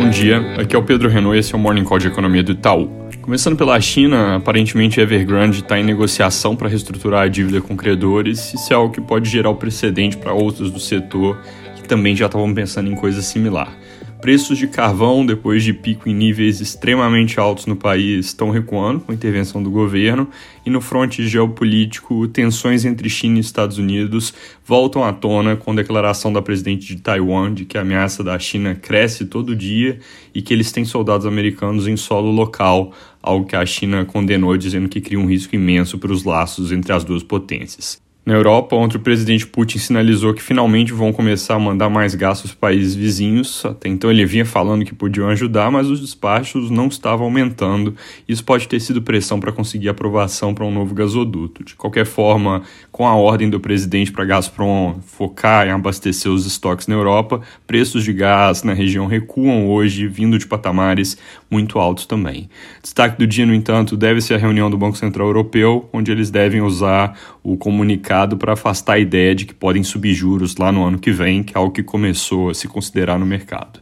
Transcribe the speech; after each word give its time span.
Bom 0.00 0.08
dia, 0.08 0.38
aqui 0.58 0.74
é 0.74 0.78
o 0.78 0.82
Pedro 0.82 1.10
Renault 1.10 1.36
e 1.36 1.40
esse 1.40 1.54
é 1.54 1.58
o 1.58 1.60
Morning 1.60 1.84
Call 1.84 1.98
de 1.98 2.06
Economia 2.06 2.42
do 2.42 2.52
Itaú. 2.52 2.88
Começando 3.20 3.54
pela 3.54 3.78
China, 3.82 4.36
aparentemente 4.36 4.98
Evergrande 4.98 5.60
está 5.60 5.78
em 5.78 5.84
negociação 5.84 6.56
para 6.56 6.70
reestruturar 6.70 7.24
a 7.24 7.28
dívida 7.28 7.60
com 7.60 7.76
credores. 7.76 8.54
Isso 8.54 8.72
é 8.72 8.76
algo 8.76 8.94
que 8.94 9.00
pode 9.02 9.28
gerar 9.28 9.50
o 9.50 9.56
precedente 9.56 10.16
para 10.16 10.32
outros 10.32 10.70
do 10.70 10.80
setor 10.80 11.38
que 11.76 11.86
também 11.86 12.16
já 12.16 12.24
estavam 12.24 12.52
pensando 12.54 12.90
em 12.90 12.94
coisa 12.94 13.20
similar. 13.20 13.76
Preços 14.20 14.58
de 14.58 14.66
carvão, 14.66 15.24
depois 15.24 15.64
de 15.64 15.72
pico 15.72 16.06
em 16.06 16.14
níveis 16.14 16.60
extremamente 16.60 17.40
altos 17.40 17.64
no 17.64 17.74
país, 17.74 18.26
estão 18.26 18.50
recuando 18.50 19.00
com 19.00 19.12
a 19.12 19.14
intervenção 19.14 19.62
do 19.62 19.70
governo, 19.70 20.28
e 20.64 20.68
no 20.68 20.82
fronte 20.82 21.26
geopolítico, 21.26 22.28
tensões 22.28 22.84
entre 22.84 23.08
China 23.08 23.38
e 23.38 23.40
Estados 23.40 23.78
Unidos 23.78 24.34
voltam 24.62 25.02
à 25.02 25.12
tona 25.12 25.56
com 25.56 25.72
a 25.72 25.76
declaração 25.76 26.30
da 26.30 26.42
presidente 26.42 26.94
de 26.94 27.00
Taiwan 27.00 27.54
de 27.54 27.64
que 27.64 27.78
a 27.78 27.80
ameaça 27.80 28.22
da 28.22 28.38
China 28.38 28.74
cresce 28.74 29.24
todo 29.24 29.56
dia 29.56 29.98
e 30.34 30.42
que 30.42 30.52
eles 30.52 30.70
têm 30.70 30.84
soldados 30.84 31.24
americanos 31.24 31.88
em 31.88 31.96
solo 31.96 32.30
local, 32.30 32.92
algo 33.22 33.46
que 33.46 33.56
a 33.56 33.64
China 33.64 34.04
condenou, 34.04 34.54
dizendo 34.54 34.88
que 34.88 35.00
cria 35.00 35.18
um 35.18 35.26
risco 35.26 35.54
imenso 35.54 35.98
para 35.98 36.12
os 36.12 36.24
laços 36.24 36.72
entre 36.72 36.92
as 36.92 37.04
duas 37.04 37.22
potências. 37.22 38.09
Na 38.30 38.36
Europa, 38.36 38.76
ontem 38.76 38.96
o 38.96 39.00
presidente 39.00 39.44
Putin 39.44 39.78
sinalizou 39.78 40.32
que 40.32 40.40
finalmente 40.40 40.92
vão 40.92 41.12
começar 41.12 41.56
a 41.56 41.58
mandar 41.58 41.90
mais 41.90 42.14
gastos 42.14 42.52
para 42.54 42.70
países 42.70 42.94
vizinhos. 42.94 43.66
Até 43.66 43.88
então 43.88 44.08
ele 44.08 44.24
vinha 44.24 44.46
falando 44.46 44.84
que 44.84 44.94
podiam 44.94 45.28
ajudar, 45.30 45.68
mas 45.68 45.88
os 45.88 46.00
despachos 46.00 46.70
não 46.70 46.86
estavam 46.86 47.24
aumentando. 47.24 47.92
Isso 48.28 48.44
pode 48.44 48.68
ter 48.68 48.78
sido 48.78 49.02
pressão 49.02 49.40
para 49.40 49.50
conseguir 49.50 49.88
aprovação 49.88 50.54
para 50.54 50.64
um 50.64 50.70
novo 50.70 50.94
gasoduto. 50.94 51.64
De 51.64 51.74
qualquer 51.74 52.06
forma, 52.06 52.62
com 52.92 53.04
a 53.04 53.16
ordem 53.16 53.50
do 53.50 53.58
presidente 53.58 54.12
para 54.12 54.24
Gazprom 54.24 55.00
focar 55.04 55.66
em 55.66 55.72
abastecer 55.72 56.30
os 56.30 56.46
estoques 56.46 56.86
na 56.86 56.94
Europa, 56.94 57.40
preços 57.66 58.04
de 58.04 58.12
gás 58.12 58.62
na 58.62 58.74
região 58.74 59.06
recuam 59.06 59.68
hoje, 59.68 60.06
vindo 60.06 60.38
de 60.38 60.46
patamares 60.46 61.18
muito 61.50 61.80
altos 61.80 62.06
também. 62.06 62.48
Destaque 62.80 63.18
do 63.18 63.26
dia, 63.26 63.44
no 63.44 63.52
entanto, 63.52 63.96
deve 63.96 64.20
ser 64.20 64.34
a 64.34 64.38
reunião 64.38 64.70
do 64.70 64.78
Banco 64.78 64.96
Central 64.96 65.26
Europeu, 65.26 65.90
onde 65.92 66.12
eles 66.12 66.30
devem 66.30 66.60
usar 66.60 67.18
o 67.42 67.56
comunicado 67.56 68.19
para 68.36 68.52
afastar 68.52 68.94
a 68.94 68.98
ideia 68.98 69.34
de 69.34 69.46
que 69.46 69.54
podem 69.54 69.82
subir 69.82 70.14
juros 70.14 70.56
lá 70.56 70.70
no 70.70 70.84
ano 70.84 70.98
que 70.98 71.10
vem, 71.10 71.42
que 71.42 71.56
é 71.56 71.58
algo 71.58 71.72
que 71.72 71.82
começou 71.82 72.50
a 72.50 72.54
se 72.54 72.68
considerar 72.68 73.18
no 73.18 73.26
mercado. 73.26 73.80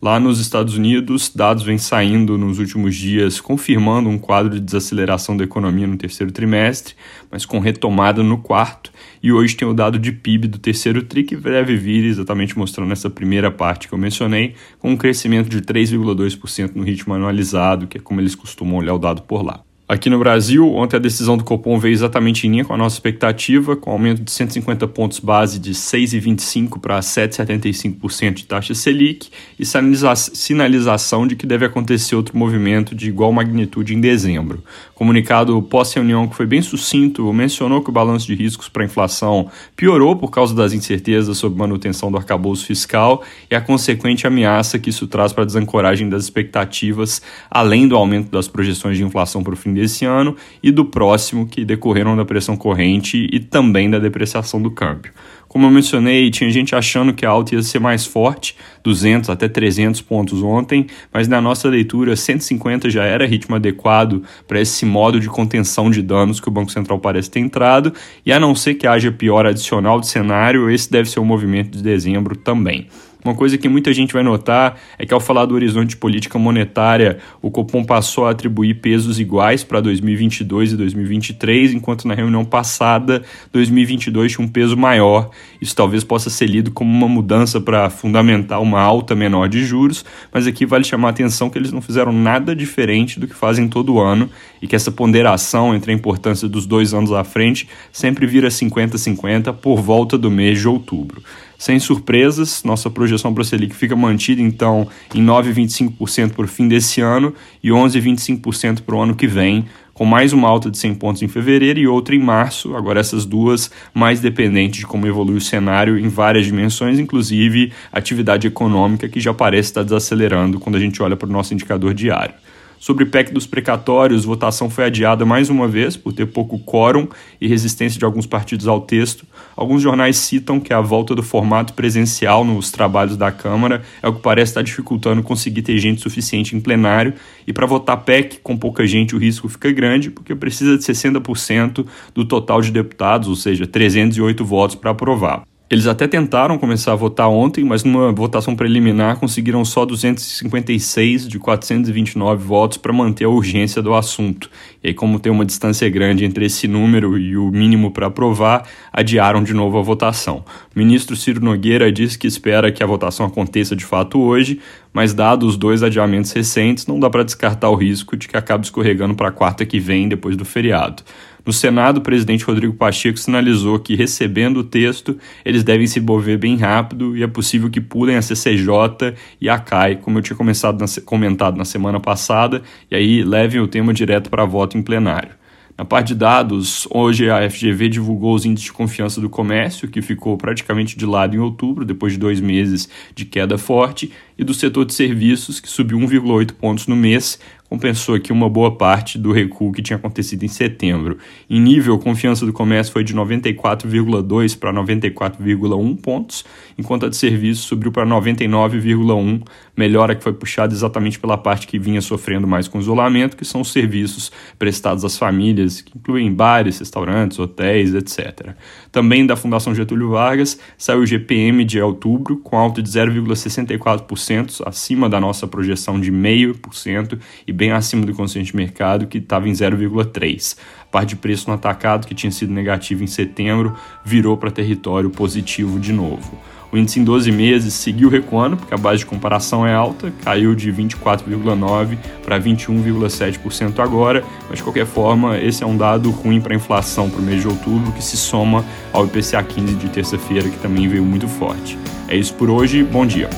Lá 0.00 0.20
nos 0.20 0.38
Estados 0.38 0.76
Unidos, 0.76 1.28
dados 1.34 1.64
vêm 1.64 1.76
saindo 1.76 2.38
nos 2.38 2.60
últimos 2.60 2.94
dias 2.94 3.40
confirmando 3.40 4.08
um 4.08 4.16
quadro 4.16 4.54
de 4.54 4.60
desaceleração 4.60 5.36
da 5.36 5.42
economia 5.42 5.88
no 5.88 5.96
terceiro 5.96 6.30
trimestre, 6.30 6.94
mas 7.28 7.44
com 7.44 7.58
retomada 7.58 8.22
no 8.22 8.38
quarto. 8.38 8.92
E 9.20 9.32
hoje 9.32 9.56
tem 9.56 9.66
o 9.66 9.74
dado 9.74 9.98
de 9.98 10.12
PIB 10.12 10.46
do 10.46 10.58
terceiro 10.58 11.02
TRI 11.02 11.24
que 11.24 11.36
deve 11.36 11.76
vir 11.76 12.04
exatamente 12.04 12.56
mostrando 12.56 12.92
essa 12.92 13.10
primeira 13.10 13.50
parte 13.50 13.88
que 13.88 13.94
eu 13.94 13.98
mencionei, 13.98 14.54
com 14.78 14.92
um 14.92 14.96
crescimento 14.96 15.48
de 15.48 15.60
3,2% 15.62 16.76
no 16.76 16.84
ritmo 16.84 17.14
anualizado, 17.14 17.88
que 17.88 17.98
é 17.98 18.00
como 18.00 18.20
eles 18.20 18.36
costumam 18.36 18.76
olhar 18.76 18.94
o 18.94 18.98
dado 18.98 19.22
por 19.22 19.44
lá. 19.44 19.64
Aqui 19.88 20.10
no 20.10 20.18
Brasil, 20.18 20.70
ontem 20.74 20.96
a 20.96 21.00
decisão 21.00 21.34
do 21.38 21.42
Copom 21.42 21.78
veio 21.78 21.94
exatamente 21.94 22.46
em 22.46 22.50
linha 22.50 22.64
com 22.66 22.74
a 22.74 22.76
nossa 22.76 22.96
expectativa, 22.96 23.74
com 23.74 23.90
aumento 23.90 24.20
de 24.20 24.30
150 24.30 24.86
pontos 24.88 25.18
base 25.18 25.58
de 25.58 25.72
6,25% 25.72 26.78
para 26.78 27.00
7,75% 27.00 28.34
de 28.34 28.44
taxa 28.44 28.74
Selic 28.74 29.30
e 29.58 29.64
sinalização 29.64 31.26
de 31.26 31.34
que 31.34 31.46
deve 31.46 31.64
acontecer 31.64 32.14
outro 32.14 32.36
movimento 32.36 32.94
de 32.94 33.08
igual 33.08 33.32
magnitude 33.32 33.94
em 33.94 34.00
dezembro. 34.00 34.62
Comunicado 34.94 35.62
pós-reunião 35.62 36.28
que 36.28 36.36
foi 36.36 36.44
bem 36.44 36.60
sucinto, 36.60 37.32
mencionou 37.32 37.80
que 37.82 37.88
o 37.88 37.92
balanço 37.92 38.26
de 38.26 38.34
riscos 38.34 38.68
para 38.68 38.82
a 38.82 38.84
inflação 38.84 39.50
piorou 39.74 40.14
por 40.16 40.30
causa 40.30 40.54
das 40.54 40.74
incertezas 40.74 41.38
sobre 41.38 41.58
manutenção 41.58 42.10
do 42.10 42.18
arcabouço 42.18 42.66
fiscal 42.66 43.22
e 43.50 43.54
a 43.54 43.60
consequente 43.60 44.26
ameaça 44.26 44.78
que 44.78 44.90
isso 44.90 45.06
traz 45.06 45.32
para 45.32 45.44
a 45.44 45.46
desancoragem 45.46 46.10
das 46.10 46.24
expectativas, 46.24 47.22
além 47.50 47.88
do 47.88 47.96
aumento 47.96 48.30
das 48.30 48.48
projeções 48.48 48.98
de 48.98 49.02
inflação 49.02 49.42
para 49.42 49.54
o 49.54 49.56
fim 49.56 49.77
desse 49.78 50.04
ano 50.04 50.36
e 50.62 50.70
do 50.70 50.84
próximo, 50.84 51.46
que 51.46 51.64
decorreram 51.64 52.16
da 52.16 52.24
pressão 52.24 52.56
corrente 52.56 53.28
e 53.32 53.40
também 53.40 53.88
da 53.90 53.98
depreciação 53.98 54.60
do 54.60 54.70
câmbio. 54.70 55.12
Como 55.48 55.64
eu 55.64 55.70
mencionei, 55.70 56.30
tinha 56.30 56.50
gente 56.50 56.74
achando 56.74 57.14
que 57.14 57.24
a 57.24 57.30
alta 57.30 57.54
ia 57.54 57.62
ser 57.62 57.78
mais 57.78 58.04
forte, 58.04 58.54
200 58.84 59.30
até 59.30 59.48
300 59.48 60.02
pontos 60.02 60.42
ontem, 60.42 60.86
mas 61.10 61.26
na 61.26 61.40
nossa 61.40 61.68
leitura 61.68 62.14
150 62.14 62.90
já 62.90 63.04
era 63.04 63.26
ritmo 63.26 63.56
adequado 63.56 64.22
para 64.46 64.60
esse 64.60 64.84
modo 64.84 65.18
de 65.18 65.28
contenção 65.28 65.90
de 65.90 66.02
danos 66.02 66.38
que 66.38 66.48
o 66.48 66.52
Banco 66.52 66.70
Central 66.70 66.98
parece 66.98 67.30
ter 67.30 67.40
entrado, 67.40 67.94
e 68.26 68.32
a 68.32 68.38
não 68.38 68.54
ser 68.54 68.74
que 68.74 68.86
haja 68.86 69.10
pior 69.10 69.46
adicional 69.46 69.98
de 69.98 70.06
cenário, 70.06 70.70
esse 70.70 70.90
deve 70.90 71.08
ser 71.08 71.18
o 71.18 71.24
movimento 71.24 71.70
de 71.70 71.82
dezembro 71.82 72.36
também. 72.36 72.86
Uma 73.24 73.34
coisa 73.34 73.58
que 73.58 73.68
muita 73.68 73.92
gente 73.92 74.12
vai 74.12 74.22
notar 74.22 74.78
é 74.96 75.04
que 75.04 75.12
ao 75.12 75.18
falar 75.18 75.44
do 75.44 75.54
horizonte 75.54 75.90
de 75.90 75.96
política 75.96 76.38
monetária, 76.38 77.18
o 77.42 77.50
Copom 77.50 77.84
passou 77.84 78.26
a 78.26 78.30
atribuir 78.30 78.74
pesos 78.74 79.18
iguais 79.18 79.64
para 79.64 79.80
2022 79.80 80.72
e 80.72 80.76
2023, 80.76 81.74
enquanto 81.74 82.06
na 82.06 82.14
reunião 82.14 82.44
passada 82.44 83.22
2022 83.52 84.32
tinha 84.32 84.46
um 84.46 84.48
peso 84.48 84.76
maior. 84.76 85.30
Isso 85.60 85.74
talvez 85.74 86.04
possa 86.04 86.30
ser 86.30 86.46
lido 86.46 86.70
como 86.70 86.90
uma 86.90 87.08
mudança 87.08 87.60
para 87.60 87.90
fundamentar 87.90 88.62
uma 88.62 88.80
alta 88.80 89.16
menor 89.16 89.48
de 89.48 89.64
juros, 89.64 90.04
mas 90.32 90.46
aqui 90.46 90.64
vale 90.64 90.84
chamar 90.84 91.08
a 91.08 91.10
atenção 91.10 91.50
que 91.50 91.58
eles 91.58 91.72
não 91.72 91.82
fizeram 91.82 92.12
nada 92.12 92.54
diferente 92.54 93.18
do 93.18 93.26
que 93.26 93.34
fazem 93.34 93.66
todo 93.68 93.98
ano 93.98 94.30
e 94.62 94.66
que 94.68 94.76
essa 94.76 94.92
ponderação 94.92 95.74
entre 95.74 95.90
a 95.90 95.94
importância 95.94 96.48
dos 96.48 96.66
dois 96.66 96.94
anos 96.94 97.12
à 97.12 97.24
frente 97.24 97.68
sempre 97.90 98.26
vira 98.26 98.48
50-50 98.48 99.52
por 99.54 99.82
volta 99.82 100.16
do 100.16 100.30
mês 100.30 100.60
de 100.60 100.68
outubro. 100.68 101.20
Sem 101.58 101.80
surpresas, 101.80 102.62
nossa 102.62 102.88
projeção 102.88 103.34
para 103.34 103.40
o 103.40 103.44
Selic 103.44 103.74
fica 103.74 103.96
mantida 103.96 104.40
então 104.40 104.86
em 105.12 105.20
9,25% 105.26 106.30
para 106.30 106.44
o 106.44 106.48
fim 106.48 106.68
desse 106.68 107.00
ano 107.00 107.34
e 107.60 107.70
11,25% 107.70 108.82
para 108.82 108.94
o 108.94 109.02
ano 109.02 109.16
que 109.16 109.26
vem, 109.26 109.66
com 109.92 110.04
mais 110.04 110.32
uma 110.32 110.48
alta 110.48 110.70
de 110.70 110.78
100 110.78 110.94
pontos 110.94 111.20
em 111.20 111.26
fevereiro 111.26 111.80
e 111.80 111.88
outra 111.88 112.14
em 112.14 112.20
março. 112.20 112.76
Agora, 112.76 113.00
essas 113.00 113.26
duas 113.26 113.72
mais 113.92 114.20
dependentes 114.20 114.78
de 114.78 114.86
como 114.86 115.08
evolui 115.08 115.36
o 115.36 115.40
cenário 115.40 115.98
em 115.98 116.06
várias 116.06 116.46
dimensões, 116.46 117.00
inclusive 117.00 117.72
atividade 117.92 118.46
econômica, 118.46 119.08
que 119.08 119.18
já 119.18 119.34
parece 119.34 119.70
estar 119.70 119.82
desacelerando 119.82 120.60
quando 120.60 120.76
a 120.76 120.80
gente 120.80 121.02
olha 121.02 121.16
para 121.16 121.28
o 121.28 121.32
nosso 121.32 121.52
indicador 121.52 121.92
diário. 121.92 122.34
Sobre 122.78 123.04
PEC 123.04 123.32
dos 123.32 123.46
precatórios, 123.46 124.24
votação 124.24 124.70
foi 124.70 124.84
adiada 124.84 125.24
mais 125.24 125.50
uma 125.50 125.66
vez 125.66 125.96
por 125.96 126.12
ter 126.12 126.26
pouco 126.26 126.58
quórum 126.60 127.08
e 127.40 127.48
resistência 127.48 127.98
de 127.98 128.04
alguns 128.04 128.26
partidos 128.26 128.68
ao 128.68 128.80
texto. 128.80 129.26
Alguns 129.56 129.82
jornais 129.82 130.16
citam 130.16 130.60
que 130.60 130.72
a 130.72 130.80
volta 130.80 131.14
do 131.14 131.22
formato 131.22 131.72
presencial 131.72 132.44
nos 132.44 132.70
trabalhos 132.70 133.16
da 133.16 133.32
Câmara 133.32 133.82
é 134.00 134.08
o 134.08 134.14
que 134.14 134.22
parece 134.22 134.52
estar 134.52 134.62
dificultando 134.62 135.22
conseguir 135.22 135.62
ter 135.62 135.76
gente 135.78 136.00
suficiente 136.00 136.54
em 136.54 136.60
plenário. 136.60 137.14
E 137.46 137.52
para 137.52 137.66
votar 137.66 138.04
PEC 138.04 138.38
com 138.42 138.56
pouca 138.56 138.86
gente, 138.86 139.16
o 139.16 139.18
risco 139.18 139.48
fica 139.48 139.72
grande, 139.72 140.10
porque 140.10 140.34
precisa 140.34 140.78
de 140.78 140.84
60% 140.84 141.84
do 142.14 142.24
total 142.24 142.60
de 142.60 142.70
deputados, 142.70 143.28
ou 143.28 143.34
seja, 143.34 143.66
308 143.66 144.44
votos 144.44 144.76
para 144.76 144.92
aprovar. 144.92 145.42
Eles 145.70 145.86
até 145.86 146.06
tentaram 146.08 146.56
começar 146.56 146.92
a 146.92 146.96
votar 146.96 147.28
ontem, 147.28 147.62
mas 147.62 147.84
numa 147.84 148.10
votação 148.10 148.56
preliminar 148.56 149.18
conseguiram 149.18 149.62
só 149.66 149.84
256 149.84 151.28
de 151.28 151.38
429 151.38 152.42
votos 152.42 152.78
para 152.78 152.90
manter 152.90 153.24
a 153.24 153.28
urgência 153.28 153.82
do 153.82 153.92
assunto. 153.92 154.48
E 154.82 154.88
aí, 154.88 154.94
como 154.94 155.20
tem 155.20 155.30
uma 155.30 155.44
distância 155.44 155.86
grande 155.90 156.24
entre 156.24 156.46
esse 156.46 156.66
número 156.66 157.18
e 157.18 157.36
o 157.36 157.50
mínimo 157.50 157.90
para 157.90 158.06
aprovar, 158.06 158.66
adiaram 158.90 159.44
de 159.44 159.52
novo 159.52 159.76
a 159.76 159.82
votação. 159.82 160.42
O 160.74 160.78
ministro 160.78 161.14
Ciro 161.14 161.44
Nogueira 161.44 161.92
disse 161.92 162.18
que 162.18 162.26
espera 162.26 162.72
que 162.72 162.82
a 162.82 162.86
votação 162.86 163.26
aconteça 163.26 163.76
de 163.76 163.84
fato 163.84 164.18
hoje, 164.18 164.60
mas 164.90 165.12
dados 165.12 165.50
os 165.50 165.56
dois 165.58 165.82
adiamentos 165.82 166.32
recentes, 166.32 166.86
não 166.86 166.98
dá 166.98 167.10
para 167.10 167.22
descartar 167.22 167.68
o 167.68 167.74
risco 167.74 168.16
de 168.16 168.26
que 168.26 168.38
acabe 168.38 168.64
escorregando 168.64 169.14
para 169.14 169.28
a 169.28 169.32
quarta 169.32 169.66
que 169.66 169.78
vem, 169.78 170.08
depois 170.08 170.34
do 170.34 170.46
feriado. 170.46 171.02
No 171.44 171.52
Senado, 171.52 171.98
o 171.98 172.00
presidente 172.02 172.44
Rodrigo 172.44 172.74
Pacheco 172.74 173.18
sinalizou 173.18 173.78
que, 173.78 173.94
recebendo 173.94 174.58
o 174.58 174.64
texto, 174.64 175.18
eles 175.44 175.64
devem 175.64 175.86
se 175.86 176.00
mover 176.00 176.38
bem 176.38 176.56
rápido 176.56 177.16
e 177.16 177.22
é 177.22 177.26
possível 177.26 177.70
que 177.70 177.80
pulem 177.80 178.16
a 178.16 178.22
CCJ 178.22 179.14
e 179.40 179.48
a 179.48 179.58
CAI, 179.58 179.96
como 179.96 180.18
eu 180.18 180.22
tinha 180.22 180.36
começado 180.36 180.80
na, 180.80 180.86
comentado 181.02 181.56
na 181.56 181.64
semana 181.64 182.00
passada, 182.00 182.62
e 182.90 182.94
aí 182.94 183.22
levem 183.22 183.60
o 183.60 183.68
tema 183.68 183.94
direto 183.94 184.28
para 184.28 184.44
voto 184.44 184.76
em 184.76 184.82
plenário. 184.82 185.38
Na 185.78 185.84
parte 185.84 186.08
de 186.08 186.16
dados, 186.16 186.88
hoje 186.90 187.30
a 187.30 187.48
FGV 187.48 187.88
divulgou 187.88 188.34
os 188.34 188.44
índices 188.44 188.64
de 188.64 188.72
confiança 188.72 189.20
do 189.20 189.30
comércio, 189.30 189.86
que 189.86 190.02
ficou 190.02 190.36
praticamente 190.36 190.98
de 190.98 191.06
lado 191.06 191.36
em 191.36 191.38
outubro, 191.38 191.84
depois 191.84 192.14
de 192.14 192.18
dois 192.18 192.40
meses 192.40 192.88
de 193.14 193.24
queda 193.24 193.56
forte, 193.56 194.10
e 194.36 194.42
do 194.42 194.52
setor 194.52 194.84
de 194.84 194.92
serviços, 194.92 195.60
que 195.60 195.68
subiu 195.68 195.96
1,8 195.98 196.52
pontos 196.54 196.88
no 196.88 196.96
mês, 196.96 197.38
compensou 197.68 198.14
aqui 198.14 198.32
uma 198.32 198.48
boa 198.48 198.76
parte 198.76 199.18
do 199.18 199.30
recuo 199.30 199.72
que 199.72 199.82
tinha 199.82 199.96
acontecido 199.96 200.42
em 200.44 200.48
setembro. 200.48 201.18
Em 201.48 201.60
nível, 201.60 201.94
a 201.94 201.98
confiança 201.98 202.46
do 202.46 202.52
comércio 202.52 202.92
foi 202.92 203.04
de 203.04 203.14
94,2 203.14 204.58
para 204.58 204.72
94,1 204.72 205.96
pontos, 206.00 206.44
enquanto 206.78 207.06
a 207.06 207.08
de 207.08 207.16
serviços 207.16 207.64
subiu 207.64 207.92
para 207.92 208.06
99,1, 208.06 209.42
melhora 209.76 210.14
que 210.14 210.22
foi 210.22 210.32
puxada 210.32 210.72
exatamente 210.72 211.18
pela 211.18 211.36
parte 211.36 211.66
que 211.66 211.78
vinha 211.78 212.00
sofrendo 212.00 212.46
mais 212.46 212.66
com 212.66 212.80
isolamento, 212.80 213.36
que 213.36 213.44
são 213.44 213.60
os 213.60 213.70
serviços 213.70 214.32
prestados 214.58 215.04
às 215.04 215.18
famílias, 215.18 215.82
que 215.82 215.96
incluem 215.96 216.32
bares, 216.32 216.78
restaurantes, 216.78 217.38
hotéis, 217.38 217.94
etc. 217.94 218.54
Também 218.90 219.26
da 219.26 219.36
Fundação 219.36 219.74
Getúlio 219.74 220.10
Vargas 220.10 220.58
saiu 220.76 221.00
o 221.00 221.06
GPM 221.06 221.64
de 221.64 221.80
outubro, 221.80 222.38
com 222.38 222.56
alta 222.56 222.82
de 222.82 222.90
0,64%, 222.90 224.62
acima 224.64 225.08
da 225.08 225.20
nossa 225.20 225.46
projeção 225.46 226.00
de 226.00 226.10
0,5% 226.10 227.18
e 227.46 227.52
bem 227.58 227.72
acima 227.72 228.06
do 228.06 228.14
consciente 228.14 228.52
de 228.52 228.56
mercado, 228.56 229.08
que 229.08 229.18
estava 229.18 229.48
em 229.48 229.52
0,3%. 229.52 230.56
A 230.80 230.86
parte 230.86 231.08
de 231.10 231.16
preço 231.16 231.48
no 231.48 231.54
atacado, 231.54 232.06
que 232.06 232.14
tinha 232.14 232.30
sido 232.30 232.52
negativo 232.52 233.02
em 233.02 233.08
setembro, 233.08 233.74
virou 234.04 234.36
para 234.36 234.48
território 234.48 235.10
positivo 235.10 235.80
de 235.80 235.92
novo. 235.92 236.38
O 236.70 236.76
índice 236.76 237.00
em 237.00 237.04
12 237.04 237.32
meses 237.32 237.74
seguiu 237.74 238.08
recuando, 238.08 238.56
porque 238.56 238.72
a 238.72 238.76
base 238.76 238.98
de 238.98 239.06
comparação 239.06 239.66
é 239.66 239.74
alta, 239.74 240.12
caiu 240.22 240.54
de 240.54 240.72
24,9% 240.72 241.98
para 242.22 242.38
21,7% 242.38 243.80
agora, 243.80 244.22
mas 244.48 244.58
de 244.58 244.62
qualquer 244.62 244.86
forma, 244.86 245.36
esse 245.38 245.64
é 245.64 245.66
um 245.66 245.76
dado 245.76 246.10
ruim 246.10 246.40
para 246.40 246.52
a 246.52 246.56
inflação 246.56 247.10
para 247.10 247.20
o 247.20 247.22
mês 247.22 247.40
de 247.40 247.48
outubro, 247.48 247.90
que 247.90 248.04
se 248.04 248.16
soma 248.16 248.64
ao 248.92 249.04
IPCA 249.04 249.42
15 249.42 249.74
de 249.74 249.88
terça-feira, 249.88 250.48
que 250.48 250.58
também 250.58 250.86
veio 250.86 251.04
muito 251.04 251.26
forte. 251.26 251.76
É 252.06 252.16
isso 252.16 252.34
por 252.34 252.50
hoje, 252.50 252.84
bom 252.84 253.04
dia. 253.04 253.28